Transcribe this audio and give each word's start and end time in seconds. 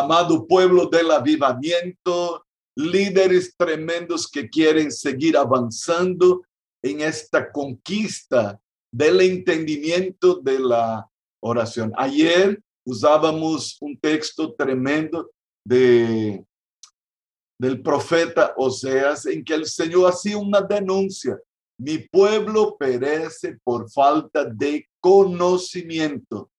amado 0.00 0.46
pueblo 0.46 0.86
del 0.86 1.10
avivamiento, 1.10 2.44
líderes 2.74 3.54
tremendos 3.56 4.26
que 4.26 4.48
quieren 4.48 4.90
seguir 4.90 5.36
avanzando 5.36 6.42
en 6.82 7.02
esta 7.02 7.52
conquista 7.52 8.58
del 8.90 9.20
entendimiento 9.20 10.36
de 10.36 10.58
la 10.58 11.08
oración. 11.40 11.92
Ayer 11.96 12.60
usábamos 12.84 13.76
un 13.80 13.98
texto 13.98 14.54
tremendo 14.54 15.30
de 15.64 16.44
del 17.62 17.80
profeta 17.80 18.54
Oseas 18.56 19.24
en 19.26 19.44
que 19.44 19.54
el 19.54 19.66
Señor 19.66 20.10
hacía 20.10 20.36
una 20.36 20.60
denuncia. 20.60 21.38
Mi 21.78 21.98
pueblo 21.98 22.76
perece 22.76 23.56
por 23.62 23.88
falta 23.88 24.44
de 24.44 24.84
conocimiento. 24.98 26.50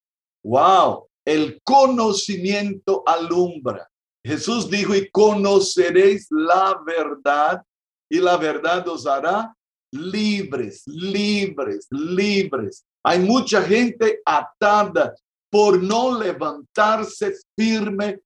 Wow, 0.45 1.09
el 1.26 1.62
conocimiento 1.63 3.04
alumbra. 3.05 3.90
Jesús 4.26 4.70
dijo, 4.70 4.95
y 4.95 5.09
conoceréis 5.09 6.27
la 6.30 6.80
verdad, 6.86 7.62
y 8.09 8.20
la 8.20 8.38
verdad 8.38 8.88
os 8.88 9.05
hará 9.05 9.54
libres, 9.91 10.84
libres, 10.88 11.88
libres. 11.91 12.86
Hay 13.04 13.20
mucha 13.20 13.62
gente 13.62 14.22
atada 14.26 15.13
por 15.52 15.82
no 15.82 16.20
levantarse 16.20 17.34
firme, 17.55 18.20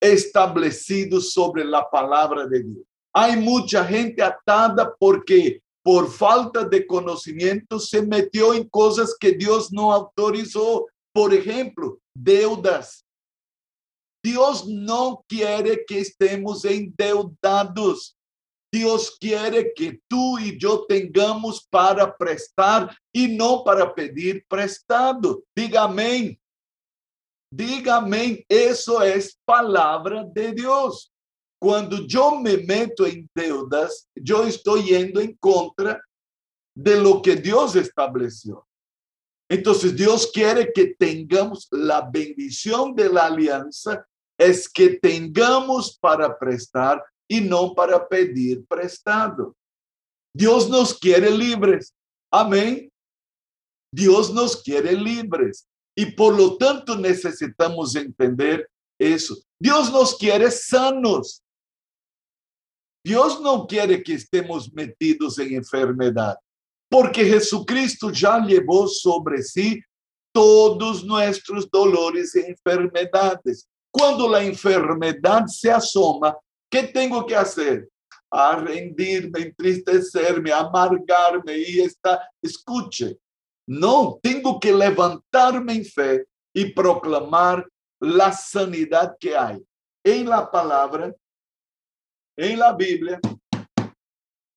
establecido 0.00 1.20
sobre 1.20 1.64
la 1.64 1.88
palabra 1.88 2.46
de 2.46 2.62
Dios. 2.62 2.84
Hay 3.12 3.36
mucha 3.36 3.84
gente 3.84 4.22
atada 4.22 4.92
porque 4.98 5.62
por 5.84 6.10
falta 6.10 6.64
de 6.64 6.86
conocimiento 6.86 7.78
se 7.78 8.02
metió 8.02 8.54
en 8.54 8.68
cosas 8.68 9.14
que 9.18 9.32
Dios 9.32 9.70
no 9.70 9.92
autorizó. 9.92 10.86
Por 11.14 11.32
ejemplo, 11.32 12.00
deudas. 12.12 13.04
Dios 14.24 14.66
no 14.66 15.24
quiere 15.28 15.84
que 15.84 16.00
estemos 16.00 16.64
endeudados. 16.64 18.16
Dios 18.72 19.16
quiere 19.20 19.72
que 19.72 20.00
tú 20.08 20.38
y 20.40 20.58
yo 20.58 20.84
tengamos 20.86 21.64
para 21.70 22.12
prestar 22.16 22.96
y 23.12 23.28
no 23.28 23.62
para 23.62 23.94
pedir 23.94 24.44
prestado. 24.48 25.44
Diga 25.56 25.84
amén. 25.84 26.36
Diga 27.52 27.96
amém. 27.98 28.44
Isso 28.50 29.00
é 29.00 29.16
palavra 29.46 30.24
de 30.24 30.52
Deus. 30.52 31.12
Quando 31.60 32.04
eu 32.12 32.40
me 32.40 32.56
meto 32.56 33.06
em 33.06 33.28
deudas, 33.36 34.08
eu 34.16 34.48
estou 34.48 34.78
indo 34.78 35.20
em 35.20 35.36
contra 35.36 36.02
de 36.76 36.96
lo 36.96 37.22
que 37.22 37.36
Deus 37.36 37.76
estabeleceu. 37.76 38.64
Então, 39.54 39.72
Deus 39.94 40.26
quer 40.26 40.72
que 40.72 40.96
tenhamos 40.96 41.68
a 41.72 42.00
bendição 42.00 42.92
de 42.92 43.08
la 43.08 43.26
aliança, 43.26 44.04
é 44.36 44.50
que 44.52 44.98
tengamos 44.98 45.96
para 45.96 46.28
prestar 46.28 47.00
e 47.30 47.40
não 47.40 47.72
para 47.72 48.00
pedir 48.00 48.64
prestado. 48.68 49.56
Deus 50.34 50.68
nos 50.68 50.92
quer 50.92 51.30
livres. 51.30 51.92
Amém? 52.32 52.90
Deus 53.94 54.28
nos 54.30 54.56
quer 54.56 54.92
livres. 54.92 55.64
Y 55.96 56.06
por 56.06 56.34
lo 56.34 56.58
tanto 56.58 56.96
necesitamos 56.96 57.94
entender 57.94 58.68
eso. 58.98 59.40
Dios 59.60 59.92
nos 59.92 60.16
quiere 60.16 60.50
sanos. 60.50 61.40
Dios 63.06 63.40
no 63.40 63.68
quiere 63.68 64.02
que 64.02 64.14
estemos 64.14 64.72
metidos 64.72 65.38
en 65.38 65.54
enfermedad, 65.54 66.36
porque 66.88 67.24
Jesucristo 67.24 68.10
ya 68.10 68.38
llevó 68.38 68.86
sobre 68.86 69.42
sí 69.42 69.80
todos 70.32 71.04
nuestros 71.04 71.70
dolores 71.70 72.34
y 72.34 72.40
enfermedades. 72.40 73.68
Cuando 73.90 74.28
la 74.28 74.42
enfermedad 74.42 75.46
se 75.46 75.70
asoma, 75.70 76.36
¿qué 76.68 76.82
tengo 76.84 77.24
que 77.24 77.36
hacer? 77.36 77.88
A 78.30 78.56
rendirme, 78.56 79.40
entristecerme, 79.40 80.52
amargarme 80.52 81.56
y 81.56 81.80
está. 81.80 82.28
Escuche, 82.42 83.16
no, 83.66 84.18
tengo 84.20 84.58
que 84.58 84.72
levantarme 84.72 85.74
en 85.74 85.84
fe 85.84 86.26
y 86.52 86.72
proclamar 86.72 87.66
la 88.00 88.32
sanidad 88.32 89.16
que 89.18 89.36
hay 89.36 89.64
en 90.04 90.28
la 90.28 90.50
palabra, 90.50 91.14
en 92.36 92.58
la 92.58 92.72
Biblia, 92.74 93.20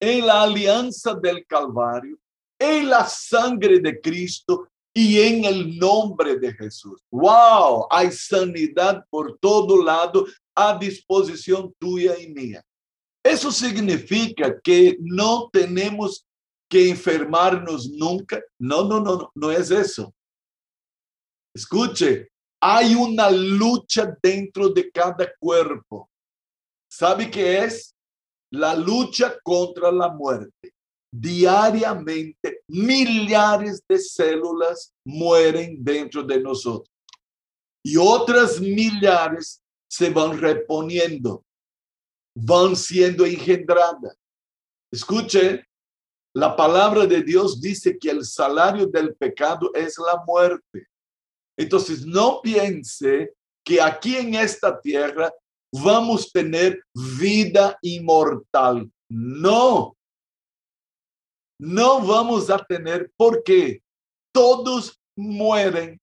en 0.00 0.26
la 0.26 0.42
alianza 0.42 1.14
del 1.14 1.44
Calvario, 1.46 2.18
en 2.58 2.88
la 2.88 3.06
sangre 3.06 3.80
de 3.80 4.00
Cristo 4.00 4.68
y 4.94 5.20
en 5.20 5.44
el 5.44 5.78
nombre 5.78 6.38
de 6.38 6.52
Jesús. 6.54 7.00
¡Wow! 7.10 7.86
Hay 7.90 8.10
sanidad 8.10 9.04
por 9.10 9.38
todo 9.38 9.82
lado 9.82 10.26
a 10.54 10.76
disposición 10.76 11.72
tuya 11.78 12.18
y 12.18 12.28
mía. 12.28 12.64
Eso 13.22 13.52
significa 13.52 14.58
que 14.60 14.96
no 15.00 15.48
tenemos 15.52 16.26
que 16.68 16.90
enfermarnos 16.90 17.90
nunca. 17.90 18.40
No, 18.58 18.84
no, 18.84 19.00
no, 19.00 19.16
no, 19.16 19.32
no 19.34 19.50
es 19.50 19.70
eso. 19.70 20.12
Escuche, 21.54 22.30
hay 22.60 22.94
una 22.94 23.30
lucha 23.30 24.16
dentro 24.22 24.68
de 24.68 24.90
cada 24.90 25.32
cuerpo. 25.38 26.10
¿Sabe 26.90 27.30
qué 27.30 27.64
es? 27.64 27.94
La 28.52 28.74
lucha 28.74 29.38
contra 29.42 29.92
la 29.92 30.08
muerte. 30.08 30.72
Diariamente, 31.10 32.62
millares 32.68 33.82
de 33.88 33.98
células 33.98 34.92
mueren 35.04 35.82
dentro 35.82 36.22
de 36.22 36.40
nosotros. 36.40 36.90
Y 37.82 37.96
otras 37.96 38.60
millares 38.60 39.62
se 39.90 40.10
van 40.10 40.38
reponiendo, 40.38 41.44
van 42.36 42.76
siendo 42.76 43.24
engendradas. 43.24 44.16
Escuche, 44.92 45.64
la 46.34 46.54
palabra 46.54 47.06
de 47.06 47.22
Dios 47.22 47.60
dice 47.60 47.98
que 47.98 48.10
el 48.10 48.24
salario 48.24 48.86
del 48.86 49.14
pecado 49.14 49.70
es 49.74 49.96
la 49.98 50.22
muerte. 50.26 50.86
Entonces, 51.58 52.06
no 52.06 52.40
piense 52.42 53.34
que 53.64 53.80
aquí 53.80 54.16
en 54.16 54.34
esta 54.34 54.80
tierra 54.80 55.32
vamos 55.72 56.26
a 56.26 56.30
tener 56.40 56.82
vida 57.18 57.78
inmortal. 57.82 58.90
No. 59.10 59.96
No 61.60 62.06
vamos 62.06 62.50
a 62.50 62.58
tener 62.58 63.10
porque 63.16 63.82
todos 64.32 64.98
mueren. 65.16 66.00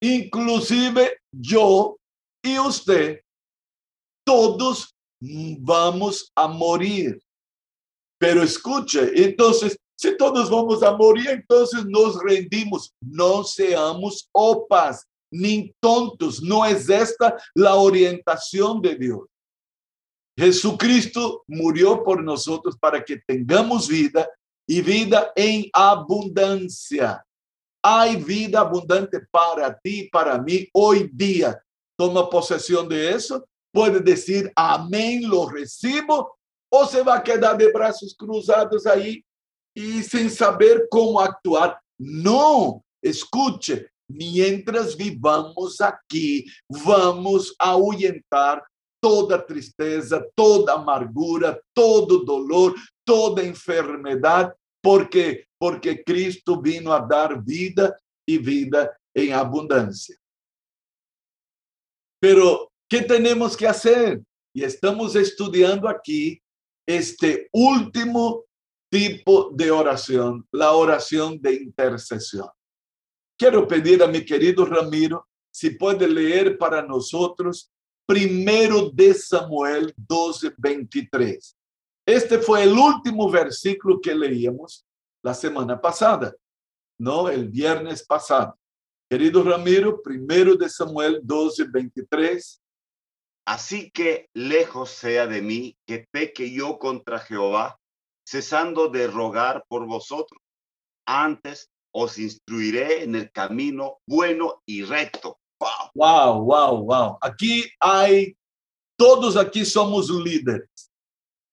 Inclusive 0.00 1.18
yo 1.32 1.96
y 2.44 2.58
usted, 2.58 3.22
todos 4.26 4.94
vamos 5.60 6.30
a 6.34 6.48
morir. 6.48 7.22
Pero 8.18 8.42
escuche, 8.42 9.10
entonces, 9.14 9.76
si 9.96 10.16
todos 10.16 10.50
vamos 10.50 10.82
a 10.82 10.96
morir, 10.96 11.28
entonces 11.28 11.84
nos 11.86 12.20
rendimos. 12.22 12.92
No 13.00 13.44
seamos 13.44 14.28
opas 14.32 15.06
ni 15.32 15.74
tontos. 15.80 16.42
No 16.42 16.64
es 16.64 16.88
esta 16.88 17.36
la 17.54 17.74
orientación 17.74 18.80
de 18.80 18.94
Dios. 18.94 19.20
Jesucristo 20.38 21.42
murió 21.46 22.04
por 22.04 22.22
nosotros 22.22 22.76
para 22.78 23.04
que 23.04 23.20
tengamos 23.26 23.88
vida 23.88 24.28
y 24.66 24.80
vida 24.80 25.32
en 25.34 25.68
abundancia. 25.72 27.24
Hay 27.82 28.16
vida 28.16 28.60
abundante 28.60 29.20
para 29.30 29.76
ti, 29.78 30.08
para 30.12 30.38
mí, 30.38 30.68
hoy 30.72 31.10
día. 31.12 31.60
Toma 31.98 32.30
posesión 32.30 32.88
de 32.88 33.10
eso. 33.10 33.44
Puede 33.72 34.00
decir, 34.00 34.52
amén, 34.54 35.28
lo 35.28 35.46
recibo 35.46 36.38
ou 36.72 36.86
você 36.86 37.02
vai 37.02 37.22
quedar 37.22 37.52
de 37.52 37.70
braços 37.70 38.14
cruzados 38.14 38.86
aí 38.86 39.22
e 39.76 40.02
sem 40.02 40.30
saber 40.30 40.88
como 40.88 41.18
actuar? 41.18 41.78
Não, 41.98 42.82
escute, 43.02 43.86
mientras 44.12 44.96
vivamos 44.96 45.80
aqui, 45.80 46.44
vamos 46.68 47.54
ahuyentar 47.58 48.62
toda 49.00 49.44
tristeza, 49.44 50.24
toda 50.34 50.74
amargura, 50.74 51.60
todo 51.74 52.24
dolor, 52.24 52.74
toda 53.04 53.44
enfermidade, 53.44 54.52
porque 54.82 55.46
porque 55.58 56.02
Cristo 56.02 56.60
vino 56.60 56.92
a 56.92 56.98
dar 56.98 57.40
vida 57.40 57.96
e 58.26 58.36
vida 58.36 58.92
em 59.14 59.32
abundância. 59.32 60.18
Pero 62.20 62.68
que 62.90 63.00
temos 63.00 63.54
que 63.54 63.66
fazer? 63.66 64.20
E 64.54 64.64
estamos 64.64 65.14
estudando 65.14 65.86
aqui 65.86 66.42
este 66.84 67.48
último 67.52 68.44
tipo 68.90 69.50
de 69.54 69.70
oración, 69.70 70.44
la 70.52 70.72
oración 70.72 71.40
de 71.40 71.54
intercesión. 71.54 72.50
Quiero 73.42 73.66
pedir 73.66 74.00
a 74.04 74.06
mi 74.06 74.24
querido 74.24 74.64
Ramiro 74.64 75.26
si 75.50 75.70
puede 75.70 76.06
leer 76.06 76.56
para 76.56 76.80
nosotros 76.80 77.72
primero 78.06 78.88
de 78.90 79.12
Samuel 79.14 79.92
12, 79.96 80.54
23. 80.56 81.56
Este 82.06 82.38
fue 82.38 82.62
el 82.62 82.72
último 82.72 83.28
versículo 83.28 84.00
que 84.00 84.14
leíamos 84.14 84.86
la 85.24 85.34
semana 85.34 85.80
pasada, 85.80 86.32
no 87.00 87.28
el 87.28 87.48
viernes 87.48 88.06
pasado. 88.06 88.56
Querido 89.10 89.42
Ramiro, 89.42 90.00
primero 90.00 90.54
de 90.54 90.68
Samuel 90.68 91.18
12, 91.24 91.64
23. 91.64 92.62
Así 93.44 93.90
que 93.90 94.30
lejos 94.34 94.90
sea 94.90 95.26
de 95.26 95.42
mí 95.42 95.76
que 95.84 96.06
peque 96.12 96.52
yo 96.52 96.78
contra 96.78 97.18
Jehová, 97.18 97.76
cesando 98.24 98.88
de 98.88 99.08
rogar 99.08 99.64
por 99.66 99.84
vosotros. 99.84 100.40
Antes 101.04 101.72
os 101.92 102.18
instruiré 102.18 103.04
en 103.04 103.14
el 103.14 103.30
camino 103.30 103.98
bueno 104.06 104.62
y 104.66 104.82
recto. 104.82 105.38
Wow, 105.60 105.92
wow, 105.94 106.44
wow, 106.44 106.84
wow. 106.84 107.18
Aquí 107.20 107.64
hay, 107.78 108.36
todos 108.96 109.36
aquí 109.36 109.64
somos 109.64 110.10
líderes. 110.10 110.68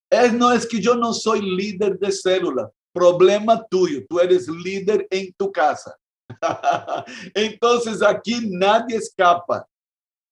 Es, 0.10 0.34
no 0.34 0.52
es 0.52 0.66
que 0.66 0.82
yo 0.82 0.96
no 0.96 1.14
soy 1.14 1.42
líder 1.42 2.00
de 2.00 2.12
célula, 2.12 2.72
problema 2.92 3.64
tuyo, 3.70 4.04
tú 4.10 4.20
eres 4.20 4.48
líder 4.48 5.06
en 5.12 5.32
tu 5.34 5.52
casa. 5.52 5.96
Entonces 7.36 8.02
aquí 8.02 8.40
nadie 8.50 8.98
escapa. 8.98 9.68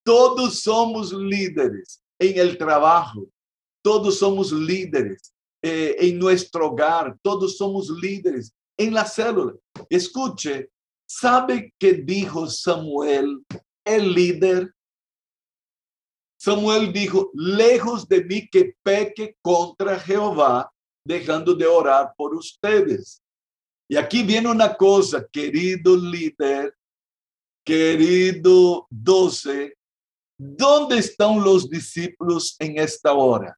Todos 0.04 0.62
somos 0.62 1.12
líderes 1.12 2.02
en 2.18 2.40
el 2.40 2.58
trabajo, 2.58 3.28
todos 3.84 4.18
somos 4.18 4.52
líderes 4.52 5.34
eh, 5.62 5.96
en 6.00 6.18
nuestro 6.18 6.68
hogar, 6.68 7.16
todos 7.22 7.58
somos 7.58 7.90
líderes 7.90 8.54
en 8.78 8.94
la 8.94 9.06
célula. 9.06 9.54
Escuche, 9.90 10.70
¿sabe 11.08 11.74
qué 11.80 11.94
dijo 11.94 12.48
Samuel, 12.48 13.44
el 13.84 14.14
líder? 14.14 14.74
Samuel 16.40 16.94
dijo, 16.94 17.32
lejos 17.34 18.08
de 18.08 18.24
mí 18.24 18.48
que 18.48 18.76
peque 18.84 19.36
contra 19.42 20.00
Jehová, 20.00 20.72
dejando 21.06 21.56
de 21.56 21.66
orar 21.66 22.14
por 22.16 22.36
ustedes. 22.36 23.22
Y 23.90 23.96
aquí 23.96 24.22
viene 24.24 24.50
una 24.50 24.76
cosa, 24.76 25.26
querido 25.32 25.96
líder, 25.96 26.76
querido 27.66 28.86
doce, 28.90 29.76
¿dónde 30.38 31.00
están 31.00 31.42
los 31.42 31.70
discípulos 31.70 32.56
en 32.60 32.78
esta 32.78 33.14
hora? 33.14 33.58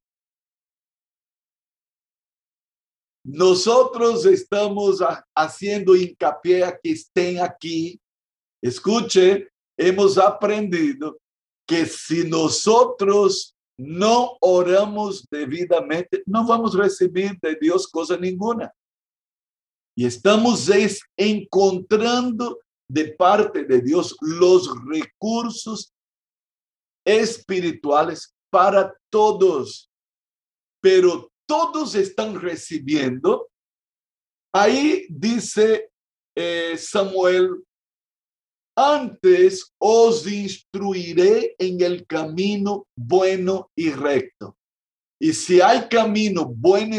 Nosotros 3.31 4.25
estamos 4.25 5.03
haciendo 5.35 5.95
hincapié 5.95 6.63
a 6.63 6.75
que 6.75 6.93
estén 6.93 7.39
aquí. 7.39 8.01
Escuche, 8.59 9.47
hemos 9.77 10.17
aprendido 10.17 11.19
que 11.67 11.85
si 11.85 12.27
nosotros 12.27 13.55
no 13.77 14.35
oramos 14.41 15.27
debidamente, 15.29 16.23
no 16.25 16.43
vamos 16.47 16.73
a 16.73 16.79
recibir 16.79 17.37
de 17.39 17.55
Dios 17.61 17.87
cosa 17.87 18.17
ninguna. 18.17 18.73
Y 19.95 20.07
estamos 20.07 20.67
encontrando 21.15 22.59
de 22.89 23.13
parte 23.13 23.63
de 23.63 23.79
Dios 23.79 24.17
los 24.21 24.71
recursos 24.87 25.93
espirituales 27.05 28.33
para 28.49 28.91
todos. 29.11 29.87
Pero 30.81 31.28
todos 31.49 31.95
están 31.95 32.39
recibiendo. 32.39 33.49
Ahí 34.53 35.07
dice 35.09 35.89
eh, 36.37 36.77
Samuel, 36.77 37.63
antes 38.77 39.73
os 39.79 40.27
instruiré 40.27 41.55
en 41.57 41.81
el 41.81 42.05
camino 42.05 42.87
bueno 42.95 43.71
y 43.75 43.89
recto. 43.89 44.55
Y 45.19 45.33
si 45.33 45.59
hay 45.59 45.89
camino 45.89 46.45
bueno 46.45 46.97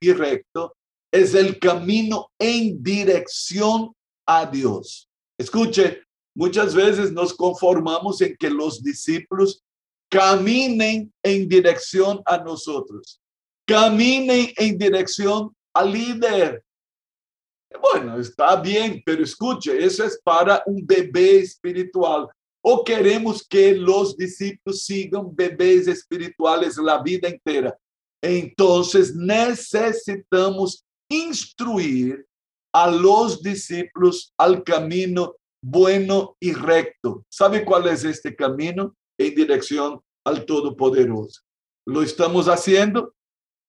y 0.00 0.12
recto, 0.12 0.74
es 1.12 1.34
el 1.34 1.60
camino 1.60 2.28
en 2.40 2.82
dirección 2.82 3.94
a 4.26 4.46
Dios. 4.46 5.08
Escuche, 5.38 6.02
muchas 6.36 6.74
veces 6.74 7.12
nos 7.12 7.32
conformamos 7.32 8.20
en 8.20 8.36
que 8.36 8.50
los 8.50 8.82
discípulos 8.82 9.62
caminen 10.10 11.12
en 11.22 11.48
dirección 11.48 12.20
a 12.26 12.38
nosotros 12.38 13.21
caminen 13.66 14.52
en 14.56 14.78
dirección 14.78 15.54
al 15.74 15.92
líder. 15.92 16.64
Bueno, 17.80 18.18
está 18.18 18.56
bien, 18.56 19.02
pero 19.04 19.22
escuche, 19.22 19.82
eso 19.82 20.04
es 20.04 20.20
para 20.22 20.62
un 20.66 20.86
bebé 20.86 21.40
espiritual. 21.40 22.28
¿O 22.64 22.84
queremos 22.84 23.46
que 23.46 23.74
los 23.74 24.16
discípulos 24.16 24.84
sigan 24.84 25.34
bebés 25.34 25.88
espirituales 25.88 26.76
la 26.76 27.02
vida 27.02 27.28
entera? 27.28 27.76
Entonces 28.22 29.16
necesitamos 29.16 30.84
instruir 31.10 32.24
a 32.72 32.90
los 32.90 33.42
discípulos 33.42 34.32
al 34.38 34.62
camino 34.62 35.34
bueno 35.62 36.36
y 36.40 36.52
recto. 36.52 37.24
¿Sabe 37.28 37.64
cuál 37.64 37.88
es 37.88 38.04
este 38.04 38.34
camino? 38.34 38.94
En 39.18 39.34
dirección 39.34 40.00
al 40.24 40.44
Todopoderoso. 40.46 41.42
¿Lo 41.86 42.02
estamos 42.02 42.46
haciendo? 42.46 43.12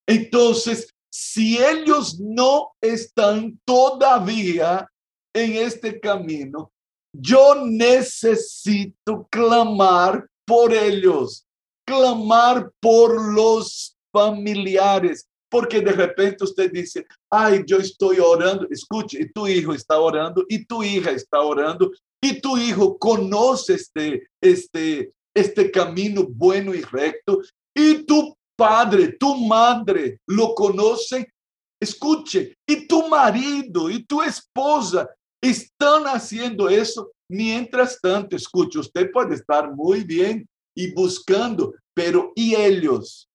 Entonces, 0.08 0.94
si 1.12 1.58
ellos 1.58 2.20
no 2.20 2.72
están 2.82 3.60
todavía 3.66 4.90
en 5.34 5.54
este 5.54 6.00
camino, 6.00 6.72
yo 7.14 7.66
necesito 7.66 9.28
clamar 9.30 10.28
por 10.46 10.74
ellos, 10.74 11.46
clamar 11.86 12.72
por 12.80 13.34
los 13.34 13.96
familiares, 14.12 15.28
porque 15.50 15.82
de 15.82 15.92
repente 15.92 16.44
usted 16.44 16.72
dice, 16.72 17.06
ay, 17.30 17.64
yo 17.68 17.78
estoy 17.78 18.18
orando, 18.20 18.68
escuche, 18.72 19.22
y 19.22 19.32
tu 19.32 19.48
hijo 19.48 19.74
está 19.74 20.00
orando, 20.00 20.44
y 20.50 20.66
tu 20.66 20.82
hija 20.82 21.12
está 21.12 21.42
orando, 21.42 21.92
y 22.20 22.42
tu 22.42 22.58
hijo 22.58 22.98
conoce 22.98 23.76
este, 23.76 24.28
este, 24.42 25.14
este 25.36 25.70
camino 25.70 26.26
bueno 26.28 26.74
y 26.74 26.82
recto, 26.82 27.42
y 27.76 28.04
tu 28.06 28.33
padre, 28.56 29.14
tu 29.14 29.36
madre 29.46 30.20
lo 30.28 30.54
conoce, 30.54 31.34
escuche, 31.82 32.58
y 32.68 32.88
tu 32.88 33.08
marido 33.08 33.90
y 33.90 34.04
tu 34.06 34.22
esposa 34.22 35.10
están 35.42 36.06
haciendo 36.06 36.70
eso. 36.70 37.12
Mientras 37.30 38.00
tanto, 38.00 38.36
escuche, 38.36 38.80
usted 38.80 39.12
puede 39.12 39.36
estar 39.36 39.74
muy 39.74 40.04
bien 40.04 40.48
y 40.76 40.94
buscando, 40.94 41.74
pero 41.94 42.32
¿y 42.36 42.56
ellos? 42.56 43.30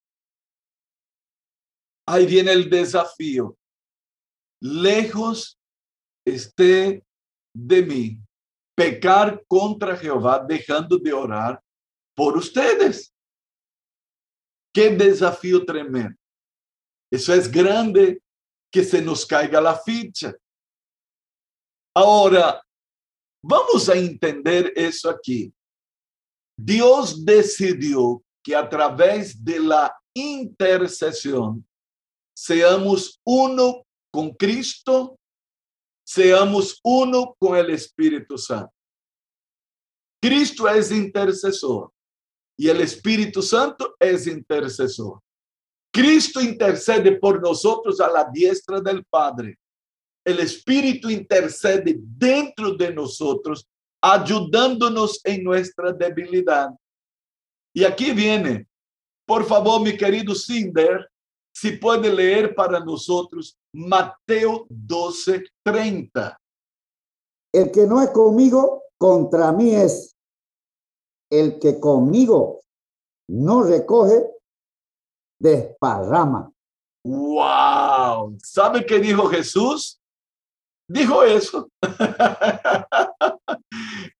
Ahí 2.06 2.26
viene 2.26 2.52
el 2.52 2.70
desafío. 2.70 3.56
Lejos 4.60 5.58
esté 6.24 7.04
de 7.54 7.82
mí 7.82 8.18
pecar 8.74 9.42
contra 9.48 9.96
Jehová, 9.96 10.44
dejando 10.46 10.98
de 10.98 11.12
orar 11.12 11.60
por 12.14 12.36
ustedes. 12.36 13.12
Qué 14.78 14.90
desafío 14.90 15.64
tremendo. 15.64 16.16
Eso 17.10 17.34
es 17.34 17.50
grande 17.50 18.22
que 18.72 18.84
se 18.84 19.02
nos 19.02 19.26
caiga 19.26 19.60
la 19.60 19.76
ficha. 19.76 20.32
Ahora, 21.96 22.64
vamos 23.42 23.88
a 23.88 23.96
entender 23.96 24.72
eso 24.76 25.10
aquí. 25.10 25.52
Dios 26.56 27.24
decidió 27.24 28.22
que 28.40 28.54
a 28.54 28.68
través 28.68 29.44
de 29.44 29.58
la 29.58 29.92
intercesión 30.14 31.66
seamos 32.32 33.20
uno 33.26 33.82
con 34.12 34.30
Cristo, 34.30 35.18
seamos 36.06 36.78
uno 36.84 37.34
con 37.36 37.56
el 37.56 37.70
Espíritu 37.70 38.38
Santo. 38.38 38.72
Cristo 40.22 40.68
es 40.68 40.92
intercesor 40.92 41.92
y 42.58 42.68
el 42.68 42.80
Espíritu 42.80 43.40
Santo 43.40 43.94
es 44.00 44.26
intercesor. 44.26 45.20
Cristo 45.92 46.40
intercede 46.40 47.12
por 47.12 47.40
nosotros 47.40 48.00
a 48.00 48.10
la 48.10 48.24
diestra 48.24 48.80
del 48.80 49.04
Padre. 49.04 49.56
El 50.24 50.40
Espíritu 50.40 51.08
intercede 51.08 51.96
dentro 51.98 52.74
de 52.74 52.92
nosotros, 52.92 53.66
ayudándonos 54.02 55.20
en 55.24 55.44
nuestra 55.44 55.92
debilidad. 55.92 56.70
Y 57.72 57.84
aquí 57.84 58.10
viene, 58.10 58.66
por 59.24 59.44
favor, 59.46 59.80
mi 59.80 59.96
querido 59.96 60.34
Cinder, 60.34 61.08
si 61.54 61.72
puede 61.72 62.12
leer 62.12 62.54
para 62.54 62.80
nosotros 62.80 63.56
Mateo 63.72 64.66
12, 64.68 65.44
30. 65.64 66.38
El 67.52 67.70
que 67.70 67.86
no 67.86 68.02
es 68.02 68.10
conmigo, 68.10 68.82
contra 68.98 69.52
mí 69.52 69.74
es 69.74 70.17
el 71.30 71.58
que 71.58 71.78
conmigo 71.78 72.60
no 73.28 73.62
recoge, 73.62 74.24
desparrama. 75.40 76.50
¡Wow! 77.04 78.36
¿Sabe 78.42 78.84
qué 78.84 78.98
dijo 78.98 79.26
Jesús? 79.28 80.00
Dijo 80.88 81.22
eso. 81.22 81.68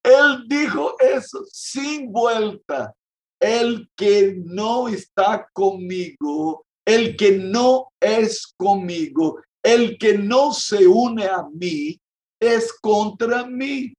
Él 0.03 0.45
dijo 0.47 0.95
eso 1.01 1.45
sin 1.51 2.13
vuelta. 2.13 2.95
El 3.41 3.89
que 3.97 4.35
no 4.45 4.89
está 4.89 5.49
conmigo, 5.53 6.67
el 6.85 7.17
que 7.17 7.39
no 7.39 7.89
es 8.01 8.53
conmigo, 8.57 9.41
el 9.63 9.97
que 9.97 10.19
no 10.19 10.53
se 10.53 10.87
une 10.87 11.27
a 11.27 11.45
mí, 11.45 12.01
es 12.41 12.73
contra 12.81 13.47
mí. 13.47 13.95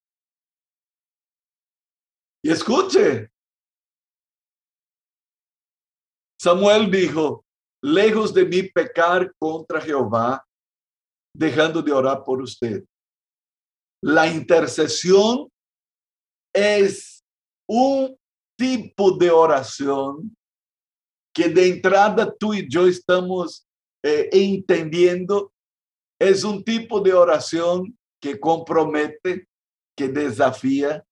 Y 2.43 2.51
escuche, 2.51 3.29
Samuel 6.41 6.89
dijo, 6.89 7.45
lejos 7.83 8.33
de 8.33 8.45
mí 8.45 8.63
pecar 8.63 9.33
contra 9.37 9.81
Jehová, 9.81 10.45
dejando 11.35 11.81
de 11.81 11.91
orar 11.91 12.23
por 12.23 12.41
usted. 12.41 12.83
La 14.01 14.27
intercesión 14.27 15.49
es 16.53 17.23
un 17.67 18.17
tipo 18.57 19.11
de 19.17 19.29
oración 19.29 20.35
que 21.35 21.49
de 21.49 21.67
entrada 21.67 22.33
tú 22.37 22.53
y 22.53 22.67
yo 22.69 22.87
estamos 22.87 23.67
eh, 24.03 24.29
entendiendo. 24.31 25.53
Es 26.19 26.43
un 26.43 26.63
tipo 26.63 26.99
de 27.01 27.13
oración 27.13 27.97
que 28.21 28.39
compromete, 28.39 29.47
que 29.95 30.07
desafía. 30.07 31.05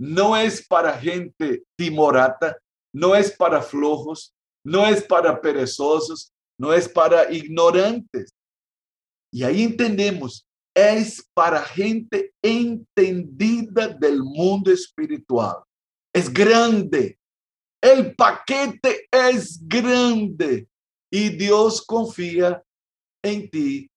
No 0.00 0.36
es 0.36 0.66
para 0.66 0.98
gente 0.98 1.64
timorata, 1.76 2.58
no 2.92 3.14
es 3.14 3.30
para 3.30 3.62
flojos, 3.62 4.34
no 4.64 4.86
es 4.86 5.02
para 5.02 5.40
perezosos, 5.40 6.32
no 6.58 6.72
es 6.72 6.88
para 6.88 7.32
ignorantes. 7.32 8.32
Y 9.32 9.44
ahí 9.44 9.62
entendemos, 9.62 10.46
es 10.74 11.26
para 11.34 11.62
gente 11.62 12.32
entendida 12.42 13.88
del 13.88 14.22
mundo 14.22 14.70
espiritual. 14.70 15.62
Es 16.14 16.32
grande. 16.32 17.18
El 17.82 18.14
paquete 18.14 19.08
es 19.10 19.66
grande. 19.66 20.68
Y 21.10 21.30
Dios 21.30 21.82
confía 21.84 22.62
en 23.24 23.50
ti. 23.50 23.90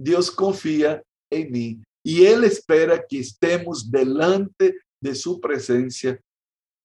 Dios 0.00 0.30
confía 0.30 1.02
en 1.30 1.52
mí. 1.52 1.82
Y 2.04 2.24
Él 2.24 2.44
espera 2.44 3.04
que 3.06 3.20
estemos 3.20 3.90
delante 3.90 4.78
de 5.00 5.14
su 5.14 5.40
presencia, 5.40 6.20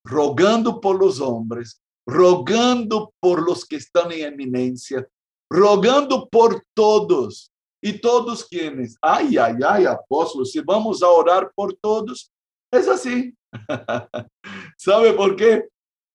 rogando 0.05 0.79
por 0.79 1.00
los 1.00 1.20
hombres, 1.20 1.82
rogando 2.08 3.13
por 3.20 3.41
los 3.43 3.65
que 3.65 3.77
están 3.77 4.12
en 4.12 4.34
eminencia, 4.34 5.08
rogando 5.50 6.27
por 6.29 6.63
todos. 6.75 7.50
Y 7.86 8.00
todos 8.00 8.46
quienes, 8.46 8.98
ay, 9.01 9.38
ay, 9.38 9.55
ay, 9.67 9.86
apóstolo, 9.86 10.46
si 10.46 10.62
vamos 10.62 11.03
a 11.03 11.10
orar 11.10 11.51
por 11.53 11.74
todos, 11.74 12.32
es 12.72 12.88
así. 12.88 13.36
¿Sabe 14.77 15.12
por 15.13 15.36
qué? 15.36 15.67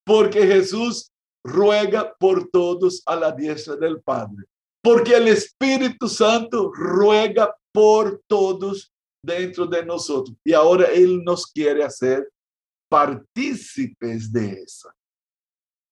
Porque 0.04 0.46
Jesús 0.46 1.10
ruega 1.44 2.14
por 2.18 2.48
todos 2.48 3.02
a 3.04 3.16
la 3.16 3.32
diestra 3.32 3.76
del 3.76 4.00
Padre. 4.00 4.44
Porque 4.82 5.14
el 5.14 5.28
Espíritu 5.28 6.08
Santo 6.08 6.72
ruega 6.72 7.54
por 7.72 8.22
todos 8.26 8.90
dentro 9.22 9.66
de 9.66 9.84
nosotros. 9.84 10.36
Y 10.44 10.52
ahora 10.52 10.86
Él 10.86 11.22
nos 11.24 11.46
quiere 11.46 11.84
hacer 11.84 12.28
partícipes 12.88 14.32
de 14.32 14.52
eso. 14.52 14.90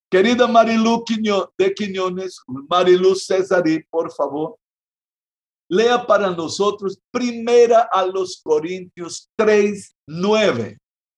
Querida 0.09 0.47
Marilu 0.47 1.03
de 1.57 1.73
Quiñones, 1.73 2.39
Marilu 2.47 3.13
Cesarí, 3.13 3.83
por 3.89 4.11
favor, 4.11 4.57
lea 5.69 6.05
para 6.05 6.31
nosotros 6.31 6.97
primera 7.11 7.89
a 7.91 8.05
los 8.05 8.41
Corintios 8.41 9.29
3, 9.35 9.95
9. 10.07 10.77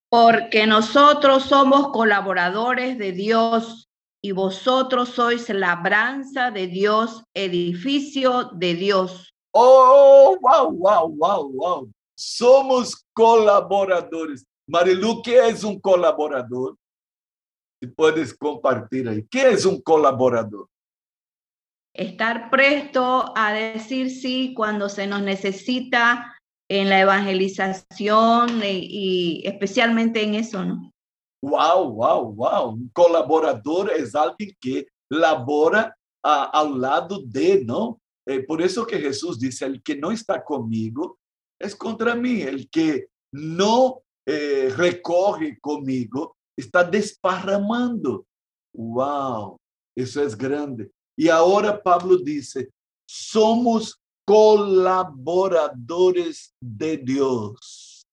Porque 0.09 0.65
nosotros 0.65 1.43
somos 1.43 1.89
colaboradores 1.89 2.97
de 2.97 3.11
Dios 3.11 3.89
y 4.23 4.31
vosotros 4.31 5.09
sois 5.09 5.49
labranza 5.49 6.49
de 6.49 6.65
Dios, 6.65 7.23
edificio 7.35 8.49
de 8.53 8.73
Dios. 8.73 9.33
Oh, 9.53 10.35
wow, 10.41 10.71
wow, 10.71 11.07
wow, 11.09 11.51
wow. 11.51 11.91
Somos 12.19 13.05
colaboradores. 13.13 14.45
Marilu, 14.67 15.21
¿qué 15.21 15.47
es 15.47 15.63
un 15.63 15.79
colaborador? 15.79 16.75
Si 17.81 17.87
puedes 17.87 18.37
compartir 18.37 19.07
ahí. 19.07 19.25
¿Qué 19.31 19.51
es 19.51 19.65
un 19.65 19.81
colaborador? 19.81 20.67
Estar 21.93 22.49
presto 22.49 23.31
a 23.37 23.53
decir 23.53 24.11
sí 24.11 24.53
cuando 24.53 24.89
se 24.89 25.07
nos 25.07 25.21
necesita 25.21 26.37
en 26.69 26.89
la 26.89 26.99
evangelización 26.99 28.61
y, 28.65 29.41
especialmente 29.45 30.21
en 30.21 30.35
eso, 30.35 30.65
¿no? 30.65 30.91
Wow, 31.41 31.93
wow, 31.93 32.33
wow. 32.33 32.69
Un 32.71 32.89
colaborador 32.89 33.91
es 33.91 34.13
alguien 34.13 34.53
que 34.59 34.87
labora 35.09 35.95
al 36.21 36.81
lado 36.81 37.21
de, 37.23 37.63
¿no? 37.63 38.01
Eh, 38.27 38.43
por 38.43 38.61
eso 38.61 38.85
que 38.85 38.99
Jesús 38.99 39.39
dice, 39.39 39.65
el 39.65 39.81
que 39.81 39.95
no 39.95 40.11
está 40.11 40.43
conmigo 40.43 41.18
es 41.59 41.75
contra 41.75 42.15
mí, 42.15 42.41
el 42.41 42.67
que 42.69 43.09
no 43.33 44.01
eh, 44.25 44.73
recoge 44.75 45.59
conmigo 45.59 46.35
está 46.57 46.83
desparramando. 46.83 48.25
Wow, 48.73 49.57
eso 49.95 50.23
es 50.23 50.35
grande. 50.37 50.91
Y 51.17 51.29
ahora 51.29 51.81
Pablo 51.81 52.17
dice, 52.17 52.69
somos 53.07 53.97
colaboradores 54.25 56.53
de 56.61 56.97
Dios. 56.97 58.03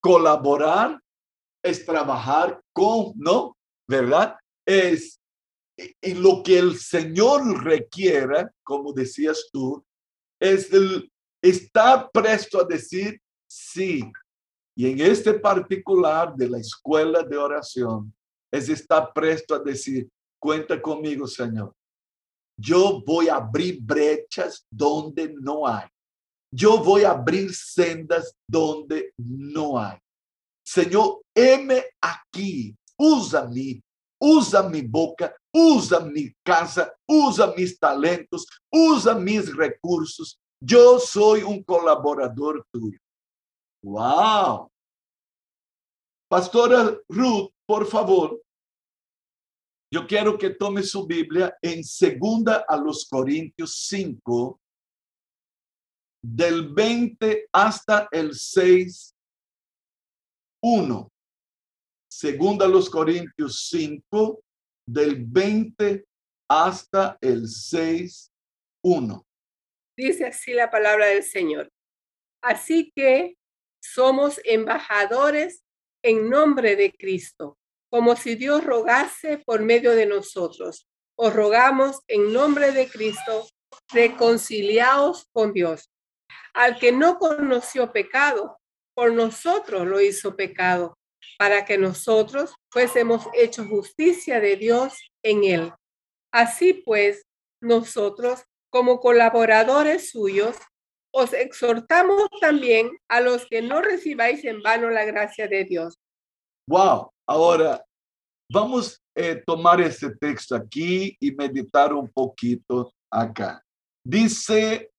Colaborar 0.00 0.98
es 1.62 1.86
trabajar 1.86 2.60
con, 2.72 3.12
¿no? 3.16 3.56
¿Verdad? 3.88 4.36
Es 4.66 5.20
lo 6.02 6.42
que 6.42 6.58
el 6.58 6.76
Señor 6.76 7.64
requiera, 7.64 8.52
como 8.64 8.92
decías 8.92 9.48
tú, 9.52 9.84
es 10.40 10.72
el 10.72 11.08
estar 11.42 12.10
presto 12.12 12.60
a 12.60 12.64
decir 12.64 13.20
sí, 13.48 14.04
y 14.76 14.90
en 14.90 15.00
este 15.00 15.34
particular 15.34 16.36
de 16.36 16.48
la 16.48 16.58
escuela 16.58 17.22
de 17.22 17.36
oración, 17.36 18.14
es 18.50 18.68
estar 18.68 19.12
presto 19.12 19.54
a 19.54 19.58
decir, 19.58 20.08
cuenta 20.40 20.80
conmigo, 20.80 21.26
Señor. 21.26 21.74
Yo 22.56 23.02
voy 23.04 23.28
a 23.28 23.36
abrir 23.36 23.80
brechas 23.82 24.64
donde 24.70 25.34
no 25.40 25.66
hay. 25.66 25.88
Yo 26.50 26.78
voy 26.78 27.02
a 27.02 27.10
abrir 27.10 27.54
sendas 27.54 28.34
donde 28.48 29.12
no 29.16 29.78
hay. 29.78 29.98
Señor, 30.64 31.22
heme 31.34 31.84
aquí. 32.00 32.74
Usa 32.96 33.46
mí. 33.46 33.80
Usa 34.20 34.62
mi 34.68 34.82
boca. 34.82 35.34
Usa 35.52 36.00
mi 36.00 36.32
casa. 36.44 36.92
Usa 37.06 37.52
mis 37.56 37.78
talentos. 37.78 38.46
Usa 38.72 39.14
mis 39.14 39.54
recursos. 39.54 40.38
Yo 40.60 40.98
soy 40.98 41.42
un 41.42 41.62
colaborador 41.62 42.66
tuyo. 42.72 42.98
Wow. 43.82 44.70
Pastora 46.28 46.98
Ruth, 47.08 47.50
por 47.66 47.86
favor, 47.86 48.40
yo 49.90 50.06
quiero 50.06 50.36
que 50.36 50.50
tome 50.50 50.82
su 50.82 51.06
Biblia 51.06 51.56
en 51.62 51.82
segunda 51.82 52.64
a 52.68 52.76
los 52.76 53.08
Corintios 53.08 53.86
5, 53.88 54.60
del 56.22 56.74
20 56.74 57.48
hasta 57.52 58.08
el 58.10 58.34
6, 58.34 59.14
1. 60.62 61.08
Segunda 62.10 62.66
a 62.66 62.68
los 62.68 62.90
Corintios 62.90 63.68
5, 63.70 64.42
del 64.86 65.24
20 65.24 66.04
hasta 66.50 67.16
el 67.22 67.48
6, 67.48 68.30
1. 68.84 69.27
Dice 69.98 70.26
así 70.26 70.52
la 70.52 70.70
palabra 70.70 71.06
del 71.06 71.24
Señor. 71.24 71.72
Así 72.40 72.92
que 72.94 73.36
somos 73.82 74.40
embajadores 74.44 75.64
en 76.04 76.30
nombre 76.30 76.76
de 76.76 76.92
Cristo, 76.92 77.58
como 77.90 78.14
si 78.14 78.36
Dios 78.36 78.62
rogase 78.62 79.38
por 79.38 79.60
medio 79.60 79.96
de 79.96 80.06
nosotros. 80.06 80.86
Os 81.16 81.34
rogamos 81.34 81.98
en 82.06 82.32
nombre 82.32 82.70
de 82.70 82.88
Cristo, 82.88 83.48
reconciliaos 83.92 85.26
con 85.32 85.52
Dios. 85.52 85.90
Al 86.54 86.78
que 86.78 86.92
no 86.92 87.18
conoció 87.18 87.90
pecado, 87.90 88.56
por 88.94 89.12
nosotros 89.12 89.84
lo 89.84 90.00
hizo 90.00 90.36
pecado, 90.36 90.96
para 91.40 91.64
que 91.64 91.76
nosotros 91.76 92.54
fuésemos 92.70 93.26
hecho 93.34 93.66
justicia 93.66 94.38
de 94.38 94.54
Dios 94.54 94.96
en 95.24 95.42
él. 95.42 95.72
Así 96.32 96.72
pues, 96.72 97.26
nosotros, 97.60 98.44
como 98.70 99.00
colaboradores 99.00 100.10
suyos, 100.10 100.56
os 101.12 101.32
exhortamos 101.32 102.28
también 102.40 102.90
a 103.08 103.20
los 103.20 103.46
que 103.46 103.62
no 103.62 103.80
recibáis 103.80 104.44
en 104.44 104.62
vano 104.62 104.90
la 104.90 105.04
gracia 105.04 105.48
de 105.48 105.64
Dios. 105.64 105.98
Wow, 106.68 107.10
ahora 107.26 107.84
vamos 108.52 109.00
a 109.16 109.20
eh, 109.20 109.42
tomar 109.46 109.80
este 109.80 110.10
texto 110.16 110.54
aquí 110.54 111.16
y 111.18 111.32
meditar 111.32 111.94
un 111.94 112.10
poquito 112.10 112.92
acá. 113.10 113.64
Dice 114.04 114.92